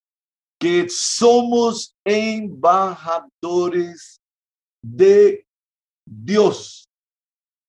que 0.59 0.89
somos 0.89 1.95
embajadores 2.03 4.19
de 4.83 5.45
Dios, 6.05 6.89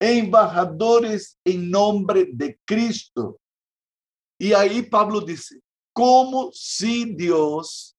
embajadores 0.00 1.37
en 1.45 1.71
nombre 1.71 2.26
de 2.33 2.59
Cristo. 2.66 3.38
Y 4.40 4.54
ahí 4.54 4.83
Pablo 4.83 5.21
dice, 5.21 5.61
como 5.92 6.50
si 6.52 7.04
Dios 7.14 7.97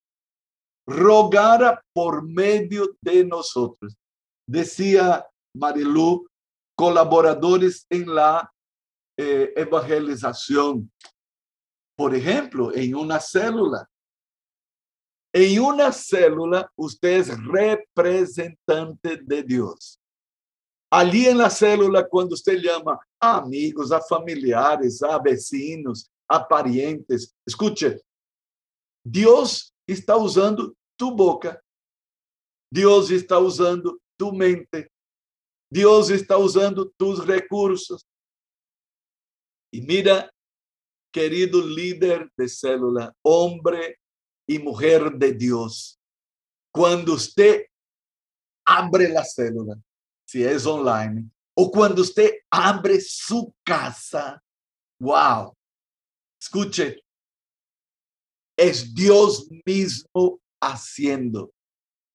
rogara 0.86 1.84
por 1.94 2.28
medio 2.28 2.96
de 3.02 3.24
nosotros. 3.24 3.96
Decía 4.48 5.26
Marilu, 5.54 6.28
colaboradores 6.76 7.86
en 7.90 8.14
la 8.14 8.52
eh, 9.18 9.54
evangelización. 9.56 10.92
Por 11.96 12.16
ejemplo, 12.16 12.74
en 12.74 12.96
una 12.96 13.20
célula. 13.20 13.88
En 15.34 15.62
una 15.62 15.92
célula, 15.92 16.70
usted 16.76 17.20
es 17.20 17.46
representante 17.46 19.18
de 19.24 19.44
Dios. 19.44 20.00
Ali 20.92 21.28
en 21.28 21.38
la 21.38 21.50
célula, 21.50 22.06
cuando 22.06 22.34
usted 22.34 22.58
llama 22.58 23.00
a 23.20 23.38
amigos, 23.38 23.92
a 23.94 24.02
familiares, 24.02 25.02
a 25.02 25.18
vecinos, 25.20 26.10
a 26.32 26.40
parientes, 26.40 27.36
escuche, 27.46 28.02
Deus 29.06 29.74
está 29.86 30.16
usando 30.16 30.74
tu 30.98 31.14
boca, 31.14 31.62
Deus 32.72 33.10
está 33.10 33.38
usando 33.38 34.02
tu 34.18 34.32
mente, 34.32 34.90
Deus 35.70 36.10
está 36.10 36.38
usando 36.38 36.90
tus 36.98 37.20
recursos. 37.20 38.06
E 39.74 39.82
mira, 39.82 40.32
querido 41.12 41.60
líder 41.60 42.32
de 42.38 42.48
célula, 42.48 43.14
hombre 43.22 43.98
e 44.48 44.58
mulher 44.58 45.10
de 45.10 45.34
Deus, 45.34 46.00
quando 46.74 47.18
você 47.18 47.68
abre 48.66 49.18
a 49.18 49.24
célula, 49.26 49.78
se 50.26 50.46
é 50.46 50.56
online, 50.66 51.30
ou 51.58 51.70
quando 51.70 52.06
você 52.06 52.42
abre 52.50 53.02
sua 53.02 53.52
casa, 53.66 54.42
uau! 55.02 55.58
Escute, 56.42 57.04
es 58.58 58.94
Dios 58.94 59.48
mismo 59.66 60.40
haciendo. 60.60 61.52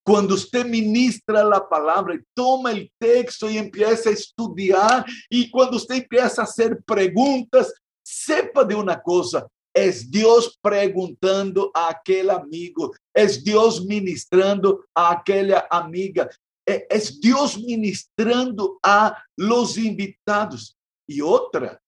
Cuando 0.04 0.34
usted 0.34 0.64
ministra 0.64 1.44
la 1.44 1.68
palabra 1.68 2.14
y 2.14 2.20
toma 2.34 2.72
el 2.72 2.90
texto 2.98 3.50
y 3.50 3.58
empieza 3.58 4.10
a 4.10 4.12
estudiar, 4.12 5.04
y 5.30 5.50
cuando 5.50 5.76
usted 5.76 5.96
empieza 5.96 6.42
a 6.42 6.44
hacer 6.44 6.82
preguntas, 6.84 7.72
sepa 8.04 8.64
de 8.64 8.74
una 8.74 9.00
cosa, 9.00 9.46
es 9.74 10.10
Dios 10.10 10.58
preguntando 10.60 11.70
a 11.74 11.90
aquel 11.90 12.30
amigo, 12.30 12.94
es 13.14 13.44
Dios 13.44 13.84
ministrando 13.84 14.86
a 14.94 15.12
aquella 15.12 15.66
amiga, 15.70 16.28
e, 16.66 16.86
es 16.88 17.20
Dios 17.20 17.58
ministrando 17.58 18.78
a 18.82 19.16
los 19.36 19.76
invitados. 19.76 20.76
Y 21.08 21.20
otra, 21.20 21.80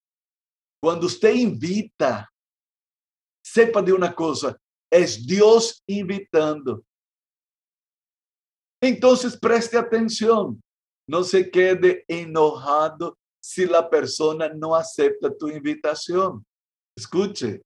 cuando 0.80 1.06
usted 1.06 1.34
invita, 1.34 2.28
Sepa 3.52 3.82
de 3.82 3.92
uma 3.92 4.12
coisa: 4.12 4.60
é 4.90 5.00
Deus 5.26 5.82
invitando. 5.88 6.84
Então, 8.82 9.14
preste 9.40 9.76
atenção. 9.76 10.58
Não 11.08 11.24
se 11.24 11.42
quede 11.44 12.04
enojado 12.08 13.16
se 13.42 13.64
a 13.74 13.82
pessoa 13.82 14.34
não 14.54 14.74
aceita 14.74 15.34
tu 15.34 15.48
invitação. 15.48 16.42
Escute. 16.96 17.62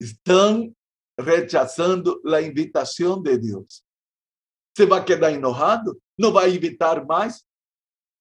Estão 0.00 0.72
rechazando 1.18 2.20
a 2.32 2.40
invitação 2.40 3.20
de 3.20 3.36
Deus. 3.36 3.84
Você 4.74 4.86
vai 4.86 5.04
quedar 5.04 5.32
enojado? 5.32 6.00
Não 6.16 6.32
vai 6.32 6.54
invitar 6.54 7.04
mais? 7.04 7.44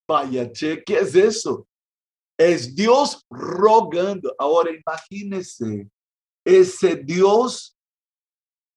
Vaya, 0.09 0.51
che, 0.53 0.77
que 0.77 0.95
é 0.95 1.03
isso? 1.03 1.65
Es 2.41 2.73
Dios 2.73 3.23
rogando. 3.29 4.33
Ahora 4.39 4.71
imagínese 4.71 5.87
ese 6.43 6.95
Dios 6.95 7.77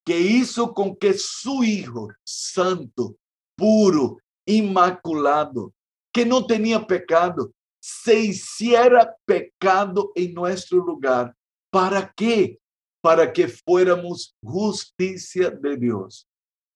que 0.04 0.20
hizo 0.20 0.74
con 0.74 0.94
que 0.94 1.14
su 1.14 1.64
Hijo 1.64 2.08
santo, 2.22 3.16
puro, 3.56 4.18
inmaculado, 4.46 5.72
que 6.12 6.26
no 6.26 6.46
tenía 6.46 6.86
pecado, 6.86 7.54
se 7.80 8.20
hiciera 8.20 9.16
pecado 9.24 10.12
en 10.14 10.34
nuestro 10.34 10.84
lugar. 10.84 11.34
¿Para 11.70 12.12
qué? 12.14 12.58
Para 13.02 13.32
que 13.32 13.48
fuéramos 13.48 14.36
justicia 14.44 15.48
de 15.48 15.78
Dios. 15.78 16.28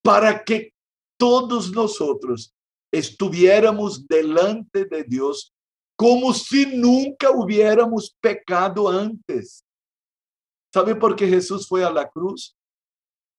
Para 0.03 0.42
que 0.42 0.72
todos 1.18 1.70
nosotros 1.70 2.55
estuviéramos 2.90 4.09
delante 4.09 4.87
de 4.87 5.05
Dios 5.05 5.53
como 5.99 6.33
se 6.33 6.65
nunca 6.65 7.29
hubiéramos 7.33 8.17
pecado 8.21 8.89
antes. 8.89 9.65
¿Sabe 10.73 10.95
por 10.95 11.17
qué 11.17 11.27
Jesús 11.27 11.67
fue 11.67 11.85
a 11.85 11.91
la 11.91 12.09
cruz? 12.09 12.57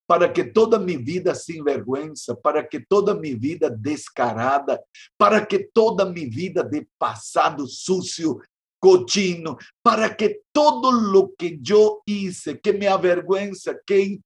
Para 0.05 0.33
que 0.33 0.43
toda 0.43 0.77
mi 0.77 0.97
vida 0.97 1.33
sin 1.33 1.63
vergüenza, 1.63 2.35
para 2.35 2.67
que 2.67 2.81
toda 2.81 3.15
mi 3.15 3.33
vida 3.33 3.69
descarada, 3.69 4.81
para 5.15 5.47
que 5.47 5.69
toda 5.73 6.03
mi 6.03 6.25
vida 6.25 6.61
de 6.61 6.85
pasado 6.97 7.65
sucio, 7.65 8.41
cochino, 8.77 9.57
para 9.81 10.17
que 10.17 10.41
todo 10.51 10.91
lo 10.91 11.33
que 11.37 11.59
yo 11.61 12.01
hice, 12.05 12.59
que 12.59 12.73
me 12.73 12.89
avergüenza, 12.89 13.77
que 13.85 14.19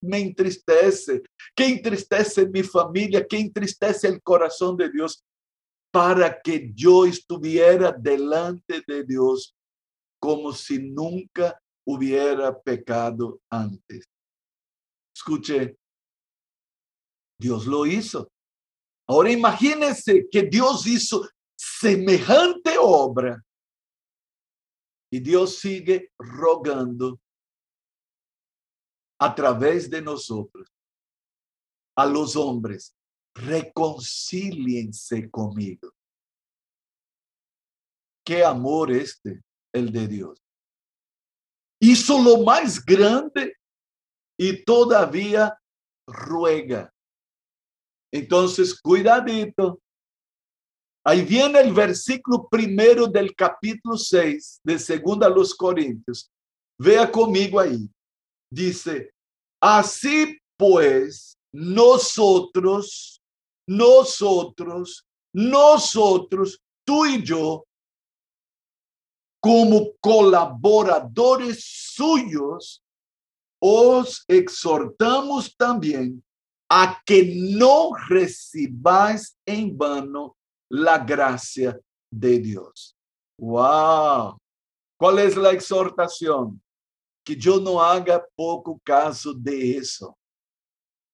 me 0.00 0.18
entristece, 0.18 1.22
que 1.54 1.66
entristece 1.66 2.48
mi 2.48 2.64
familia, 2.64 3.24
que 3.24 3.38
entristece 3.38 4.08
el 4.08 4.20
corazón 4.22 4.76
de 4.76 4.90
Dios, 4.90 5.22
para 5.96 6.42
que 6.42 6.74
yo 6.74 7.06
estuviera 7.06 7.90
delante 7.90 8.84
de 8.86 9.02
Dios 9.02 9.56
como 10.20 10.52
si 10.52 10.78
nunca 10.78 11.58
hubiera 11.86 12.54
pecado 12.60 13.40
antes. 13.50 14.04
Escuche, 15.16 15.78
Dios 17.40 17.66
lo 17.66 17.86
hizo. 17.86 18.30
Ahora 19.08 19.30
imagínense 19.32 20.28
que 20.30 20.42
Dios 20.42 20.86
hizo 20.86 21.26
semejante 21.58 22.76
obra 22.78 23.42
y 25.10 25.18
Dios 25.18 25.56
sigue 25.60 26.12
rogando 26.18 27.18
a 29.18 29.34
través 29.34 29.88
de 29.88 30.02
nosotros 30.02 30.70
a 31.96 32.04
los 32.04 32.36
hombres 32.36 32.94
reconcíliense 33.36 35.30
conmigo. 35.30 35.92
Qué 38.24 38.44
amor 38.44 38.90
este, 38.90 39.42
el 39.72 39.92
de 39.92 40.08
Dios. 40.08 40.42
Hizo 41.80 42.20
lo 42.22 42.42
más 42.42 42.84
grande 42.84 43.54
y 44.38 44.64
todavía 44.64 45.56
ruega. 46.08 46.92
Entonces, 48.12 48.80
cuidadito. 48.80 49.80
Ahí 51.04 51.24
viene 51.24 51.60
el 51.60 51.72
versículo 51.72 52.48
primero 52.48 53.06
del 53.06 53.34
capítulo 53.36 53.96
6 53.96 54.60
de 54.64 54.78
Segunda 54.78 55.28
los 55.28 55.54
Corintios. 55.54 56.28
Vea 56.78 57.10
conmigo 57.12 57.60
ahí. 57.60 57.88
Dice, 58.50 59.12
así 59.60 60.36
pues, 60.56 61.38
nosotros 61.52 63.22
nosotros, 63.66 65.06
nosotros, 65.32 66.60
tú 66.84 67.06
y 67.06 67.22
yo, 67.22 67.66
como 69.40 69.92
colaboradores 70.00 71.64
suyos, 71.64 72.82
os 73.60 74.24
exhortamos 74.28 75.56
también 75.56 76.22
a 76.68 77.00
que 77.04 77.34
no 77.36 77.90
recibáis 78.08 79.36
en 79.46 79.76
vano 79.76 80.36
la 80.68 80.98
gracia 80.98 81.78
de 82.10 82.38
Dios. 82.38 82.96
Wow. 83.38 84.38
¿Cuál 84.98 85.18
es 85.18 85.36
la 85.36 85.52
exhortación? 85.52 86.60
Que 87.24 87.36
yo 87.36 87.60
no 87.60 87.80
haga 87.80 88.24
poco 88.34 88.80
caso 88.82 89.32
de 89.34 89.76
eso. 89.76 90.16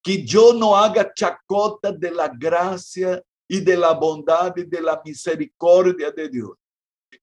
Que 0.02 0.24
yo 0.24 0.52
no 0.52 0.76
haga 0.76 1.12
chacota 1.14 1.92
de 1.92 2.10
la 2.10 2.28
gracia 2.28 3.22
y 3.48 3.60
de 3.60 3.76
la 3.76 3.92
bondad 3.92 4.56
y 4.56 4.64
de 4.64 4.80
la 4.80 5.00
misericordia 5.04 6.10
de 6.10 6.28
Dios. 6.28 6.50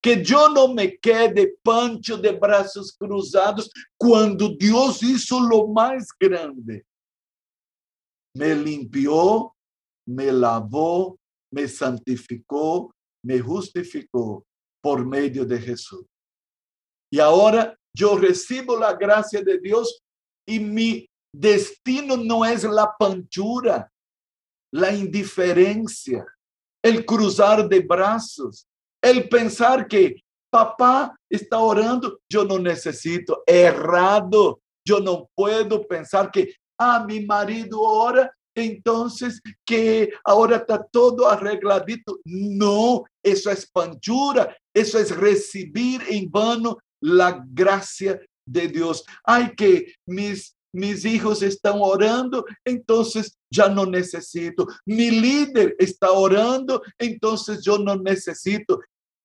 Que 0.01 0.23
yo 0.23 0.47
no 0.49 0.73
me 0.73 0.97
quede 0.97 1.57
pancho 1.61 2.17
de 2.17 2.31
brazos 2.31 2.95
cruzados 2.97 3.69
cuando 3.97 4.55
Dios 4.55 5.03
hizo 5.03 5.39
lo 5.39 5.67
más 5.67 6.07
grande. 6.17 6.85
Me 8.35 8.55
limpió, 8.55 9.53
me 10.07 10.31
lavó, 10.31 11.17
me 11.51 11.67
santificó, 11.67 12.93
me 13.23 13.39
justificó 13.39 14.45
por 14.81 15.05
medio 15.05 15.43
de 15.45 15.59
Jesús. 15.59 16.05
Y 17.11 17.19
ahora 17.19 17.75
yo 17.93 18.17
recibo 18.17 18.77
la 18.77 18.93
gracia 18.93 19.41
de 19.41 19.59
Dios 19.59 20.01
y 20.47 20.59
mi 20.59 21.08
Destino 21.33 22.17
no 22.17 22.45
es 22.45 22.63
la 22.63 22.93
panchura, 22.97 23.91
la 24.71 24.91
indiferencia, 24.91 26.25
el 26.83 27.05
cruzar 27.05 27.67
de 27.67 27.81
brazos, 27.81 28.67
el 29.01 29.27
pensar 29.29 29.87
que 29.87 30.23
papá 30.49 31.15
está 31.29 31.59
orando, 31.59 32.19
yo 32.29 32.43
no 32.43 32.59
necesito, 32.59 33.43
errado. 33.45 34.59
Yo 34.85 34.99
no 34.99 35.29
puedo 35.35 35.87
pensar 35.87 36.31
que, 36.31 36.55
ah, 36.79 37.05
mi 37.07 37.25
marido 37.25 37.79
ora, 37.79 38.31
entonces 38.55 39.39
que 39.65 40.11
ahora 40.23 40.57
está 40.57 40.83
todo 40.83 41.29
arregladito. 41.29 42.19
No, 42.25 43.03
eso 43.23 43.51
es 43.51 43.69
panchura, 43.69 44.55
eso 44.73 44.97
es 44.97 45.15
recibir 45.15 46.01
en 46.09 46.29
vano 46.29 46.77
la 47.01 47.43
gracia 47.47 48.19
de 48.47 48.67
Dios. 48.67 49.05
Ay, 49.23 49.53
que 49.55 49.93
mis 50.07 50.55
mis 50.73 51.05
hijos 51.05 51.41
están 51.41 51.79
orando, 51.79 52.45
entonces 52.63 53.37
ya 53.51 53.69
no 53.69 53.85
necesito. 53.85 54.67
Mi 54.85 55.09
líder 55.09 55.75
está 55.79 56.11
orando, 56.11 56.81
entonces 56.97 57.63
yo 57.63 57.77
no 57.77 57.95
necesito. 57.95 58.79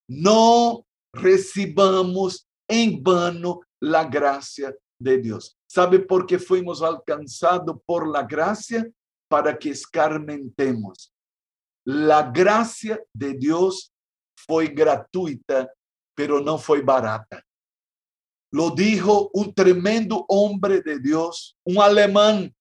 No 0.08 0.84
recibamos 1.12 2.46
en 2.68 3.02
vano 3.02 3.60
la 3.80 4.04
gracia 4.04 4.74
de 4.98 5.18
Dios. 5.18 5.56
¿Sabe 5.66 5.98
por 5.98 6.26
qué 6.26 6.38
fuimos 6.38 6.82
alcanzados 6.82 7.76
por 7.84 8.08
la 8.08 8.22
gracia? 8.22 8.88
Para 9.28 9.58
que 9.58 9.70
escarmentemos. 9.70 11.12
La 11.86 12.30
gracia 12.30 13.02
de 13.12 13.34
Dios 13.34 13.92
fue 14.46 14.68
gratuita, 14.68 15.70
pero 16.14 16.40
no 16.40 16.58
fue 16.58 16.80
barata. 16.80 17.44
Lo 18.54 18.70
dijo 18.70 19.30
un 19.32 19.52
tremendo 19.52 20.24
hombre 20.28 20.80
de 20.80 21.00
Dios, 21.00 21.58
un 21.64 21.78
alemán 21.78 22.54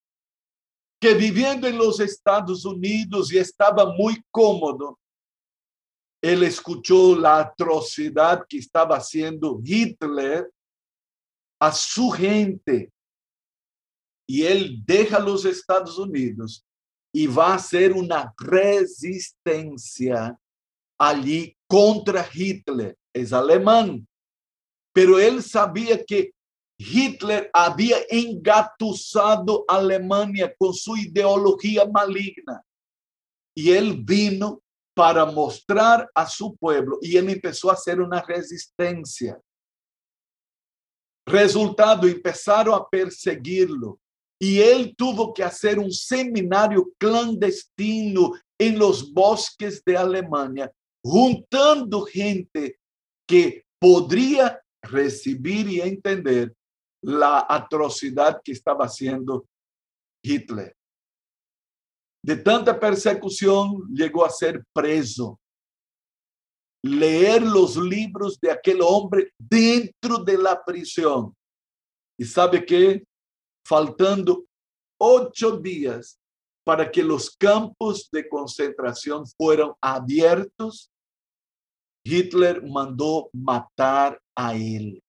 que 0.99 1.13
viviendo 1.13 1.67
en 1.67 1.77
los 1.77 1.99
Estados 1.99 2.65
Unidos 2.65 3.31
y 3.31 3.37
estaba 3.37 3.93
muy 3.93 4.19
cómodo, 4.31 4.99
él 6.19 6.41
escuchó 6.41 7.15
la 7.15 7.41
atrocidad 7.41 8.43
que 8.49 8.57
estaba 8.57 8.97
haciendo 8.97 9.61
Hitler 9.63 10.51
a 11.61 11.71
su 11.71 12.09
gente. 12.09 12.91
Y 14.27 14.45
él 14.45 14.81
deja 14.83 15.19
los 15.19 15.45
Estados 15.45 15.99
Unidos 15.99 16.65
y 17.13 17.27
va 17.27 17.51
a 17.51 17.57
hacer 17.57 17.93
una 17.93 18.33
resistencia 18.35 20.35
allí 20.97 21.55
contra 21.67 22.27
Hitler. 22.33 22.97
Es 23.13 23.31
alemán 23.31 24.07
pero 24.93 25.19
él 25.19 25.41
sabía 25.41 26.03
que 26.03 26.33
Hitler 26.77 27.49
había 27.53 27.97
engatusado 28.09 29.65
a 29.67 29.77
Alemania 29.77 30.53
con 30.57 30.73
su 30.73 30.95
ideología 30.97 31.85
maligna. 31.85 32.63
Y 33.55 33.71
él 33.71 34.03
vino 34.03 34.61
para 34.95 35.25
mostrar 35.25 36.09
a 36.13 36.27
su 36.27 36.55
pueblo 36.55 36.99
y 37.01 37.17
él 37.17 37.29
empezó 37.29 37.69
a 37.69 37.73
hacer 37.73 37.99
una 37.99 38.21
resistencia. 38.21 39.39
Resultado, 41.25 42.07
empezaron 42.07 42.75
a 42.75 42.87
perseguirlo 42.87 43.99
y 44.39 44.59
él 44.59 44.93
tuvo 44.95 45.33
que 45.33 45.43
hacer 45.43 45.79
un 45.79 45.91
seminario 45.91 46.91
clandestino 46.97 48.33
en 48.59 48.77
los 48.77 49.13
bosques 49.13 49.81
de 49.85 49.95
Alemania, 49.95 50.71
juntando 51.03 52.01
gente 52.01 52.77
que 53.27 53.65
podría 53.79 54.59
recibir 54.83 55.67
y 55.69 55.81
entender 55.81 56.55
la 57.01 57.45
atrocidad 57.49 58.41
que 58.43 58.51
estaba 58.51 58.85
haciendo 58.85 59.45
Hitler. 60.23 60.75
De 62.23 62.37
tanta 62.37 62.79
persecución 62.79 63.85
llegó 63.93 64.25
a 64.25 64.29
ser 64.29 64.63
preso. 64.73 65.39
Leer 66.81 67.41
los 67.41 67.75
libros 67.75 68.39
de 68.39 68.51
aquel 68.51 68.79
hombre 68.81 69.33
dentro 69.37 70.17
de 70.19 70.37
la 70.37 70.63
prisión. 70.63 71.35
Y 72.17 72.25
sabe 72.25 72.65
que, 72.65 73.05
faltando 73.65 74.45
ocho 74.97 75.57
días 75.57 76.19
para 76.65 76.89
que 76.89 77.03
los 77.03 77.35
campos 77.35 78.09
de 78.09 78.27
concentración 78.27 79.25
fueran 79.37 79.73
abiertos, 79.81 80.92
Hitler 82.05 82.65
mandó 82.67 83.29
matar 83.33 84.19
a 84.35 84.55
ele. 84.55 85.01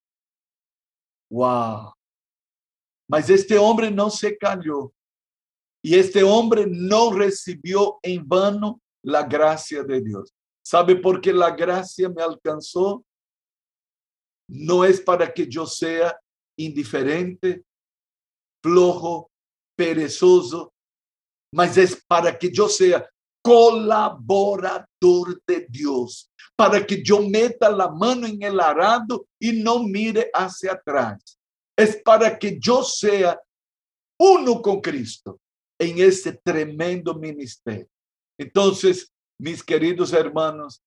Uau! 1.31 1.93
Mas 3.09 3.29
este 3.29 3.57
homem 3.57 3.91
não 3.91 4.09
se 4.09 4.35
calhou. 4.35 4.93
E 5.83 5.93
este 5.93 6.23
homem 6.23 6.65
não 6.65 7.09
recebeu 7.09 7.99
em 8.03 8.23
vano 8.23 8.81
a 9.07 9.21
graça 9.21 9.83
de 9.83 10.01
Deus. 10.01 10.31
¿Sabe 10.65 10.99
por 10.99 11.21
que 11.21 11.29
a 11.29 11.49
graça 11.51 12.09
me 12.09 12.21
alcançou? 12.21 13.05
Não 14.49 14.83
é 14.83 14.95
para 15.03 15.31
que 15.31 15.47
eu 15.53 15.67
seja 15.67 16.17
indiferente, 16.57 17.63
flojo, 18.63 19.29
perezoso, 19.77 20.71
mas 21.53 21.77
é 21.77 21.83
para 22.07 22.35
que 22.35 22.51
eu 22.57 22.67
seja 22.67 23.07
colaborador 23.45 25.39
de 25.45 25.67
Deus, 25.69 26.31
para 26.55 26.83
que 26.83 27.03
yo 27.03 27.21
meta 27.21 27.69
la 27.69 27.87
mano 27.87 28.25
en 28.25 28.41
el 28.41 28.59
arado 28.59 29.27
y 29.39 29.51
no 29.61 29.83
mire 29.83 30.31
hacia 30.33 30.71
atrás. 30.71 31.37
Es 31.77 32.01
para 32.03 32.39
que 32.39 32.57
yo 32.59 32.83
sea 32.83 33.39
uno 34.19 34.59
con 34.63 34.81
Cristo 34.81 35.39
en 35.79 35.99
ese 35.99 36.33
tremendo 36.43 37.13
ministerio. 37.13 37.87
Entonces, 38.39 39.11
mis 39.39 39.61
queridos 39.61 40.11
hermanos, 40.11 40.81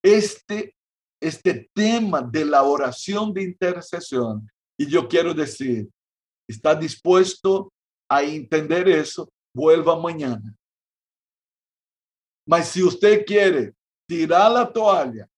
este, 0.00 0.76
este 1.20 1.68
tema 1.74 2.22
de 2.22 2.44
la 2.44 2.62
oración 2.62 3.34
de 3.34 3.42
intercesión, 3.42 4.48
y 4.78 4.86
yo 4.86 5.08
quiero 5.08 5.34
decir, 5.34 5.90
está 6.48 6.72
dispuesto 6.76 7.72
a 8.08 8.22
entender 8.22 8.88
eso, 8.88 9.28
vuelva 9.52 9.98
mañana. 9.98 10.54
Mas 12.46 12.68
si 12.68 12.82
usted 12.82 13.24
quiere 13.24 13.74
tirar 14.08 14.50
la 14.50 14.70
toalla, 14.70 15.28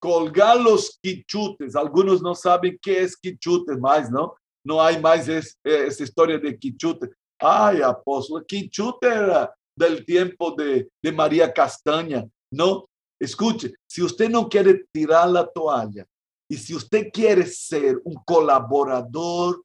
colgar 0.00 0.60
los 0.60 0.98
quichutes, 1.00 1.76
algunos 1.76 2.22
no 2.22 2.34
saben 2.34 2.78
qué 2.80 3.02
es 3.02 3.16
quichutes 3.16 3.78
más, 3.78 4.10
¿no? 4.10 4.34
No 4.64 4.80
hay 4.80 5.00
más 5.00 5.28
es, 5.28 5.58
esa 5.62 6.02
historia 6.02 6.38
de 6.38 6.58
quichute. 6.58 7.10
Ay, 7.38 7.82
apóstol, 7.82 8.44
quichute 8.46 9.08
era 9.08 9.52
del 9.76 10.04
tiempo 10.04 10.52
de, 10.52 10.88
de 11.02 11.12
María 11.12 11.52
Castaña, 11.52 12.24
¿no? 12.52 12.86
Escuche, 13.20 13.72
si 13.88 14.02
usted 14.02 14.28
no 14.28 14.48
quiere 14.48 14.84
tirar 14.92 15.28
la 15.28 15.46
toalla 15.46 16.04
y 16.50 16.56
si 16.56 16.74
usted 16.74 17.10
quiere 17.12 17.46
ser 17.46 18.00
un 18.04 18.14
colaborador 18.24 19.62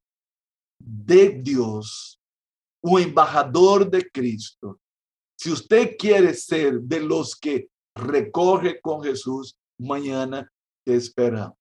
de 0.79 1.29
Dios, 1.29 2.19
un 2.83 3.01
embajador 3.01 3.89
de 3.89 4.07
Cristo, 4.10 4.79
si 5.38 5.52
usted 5.52 5.95
quiere 5.97 6.34
ser 6.34 6.82
de 6.82 7.00
los 7.02 7.36
que 7.36 7.69
recorre 7.95 8.82
con 8.82 9.04
Jesús, 9.04 9.56
mañana 9.78 10.52
te 10.84 10.95
esperamos. 10.95 11.56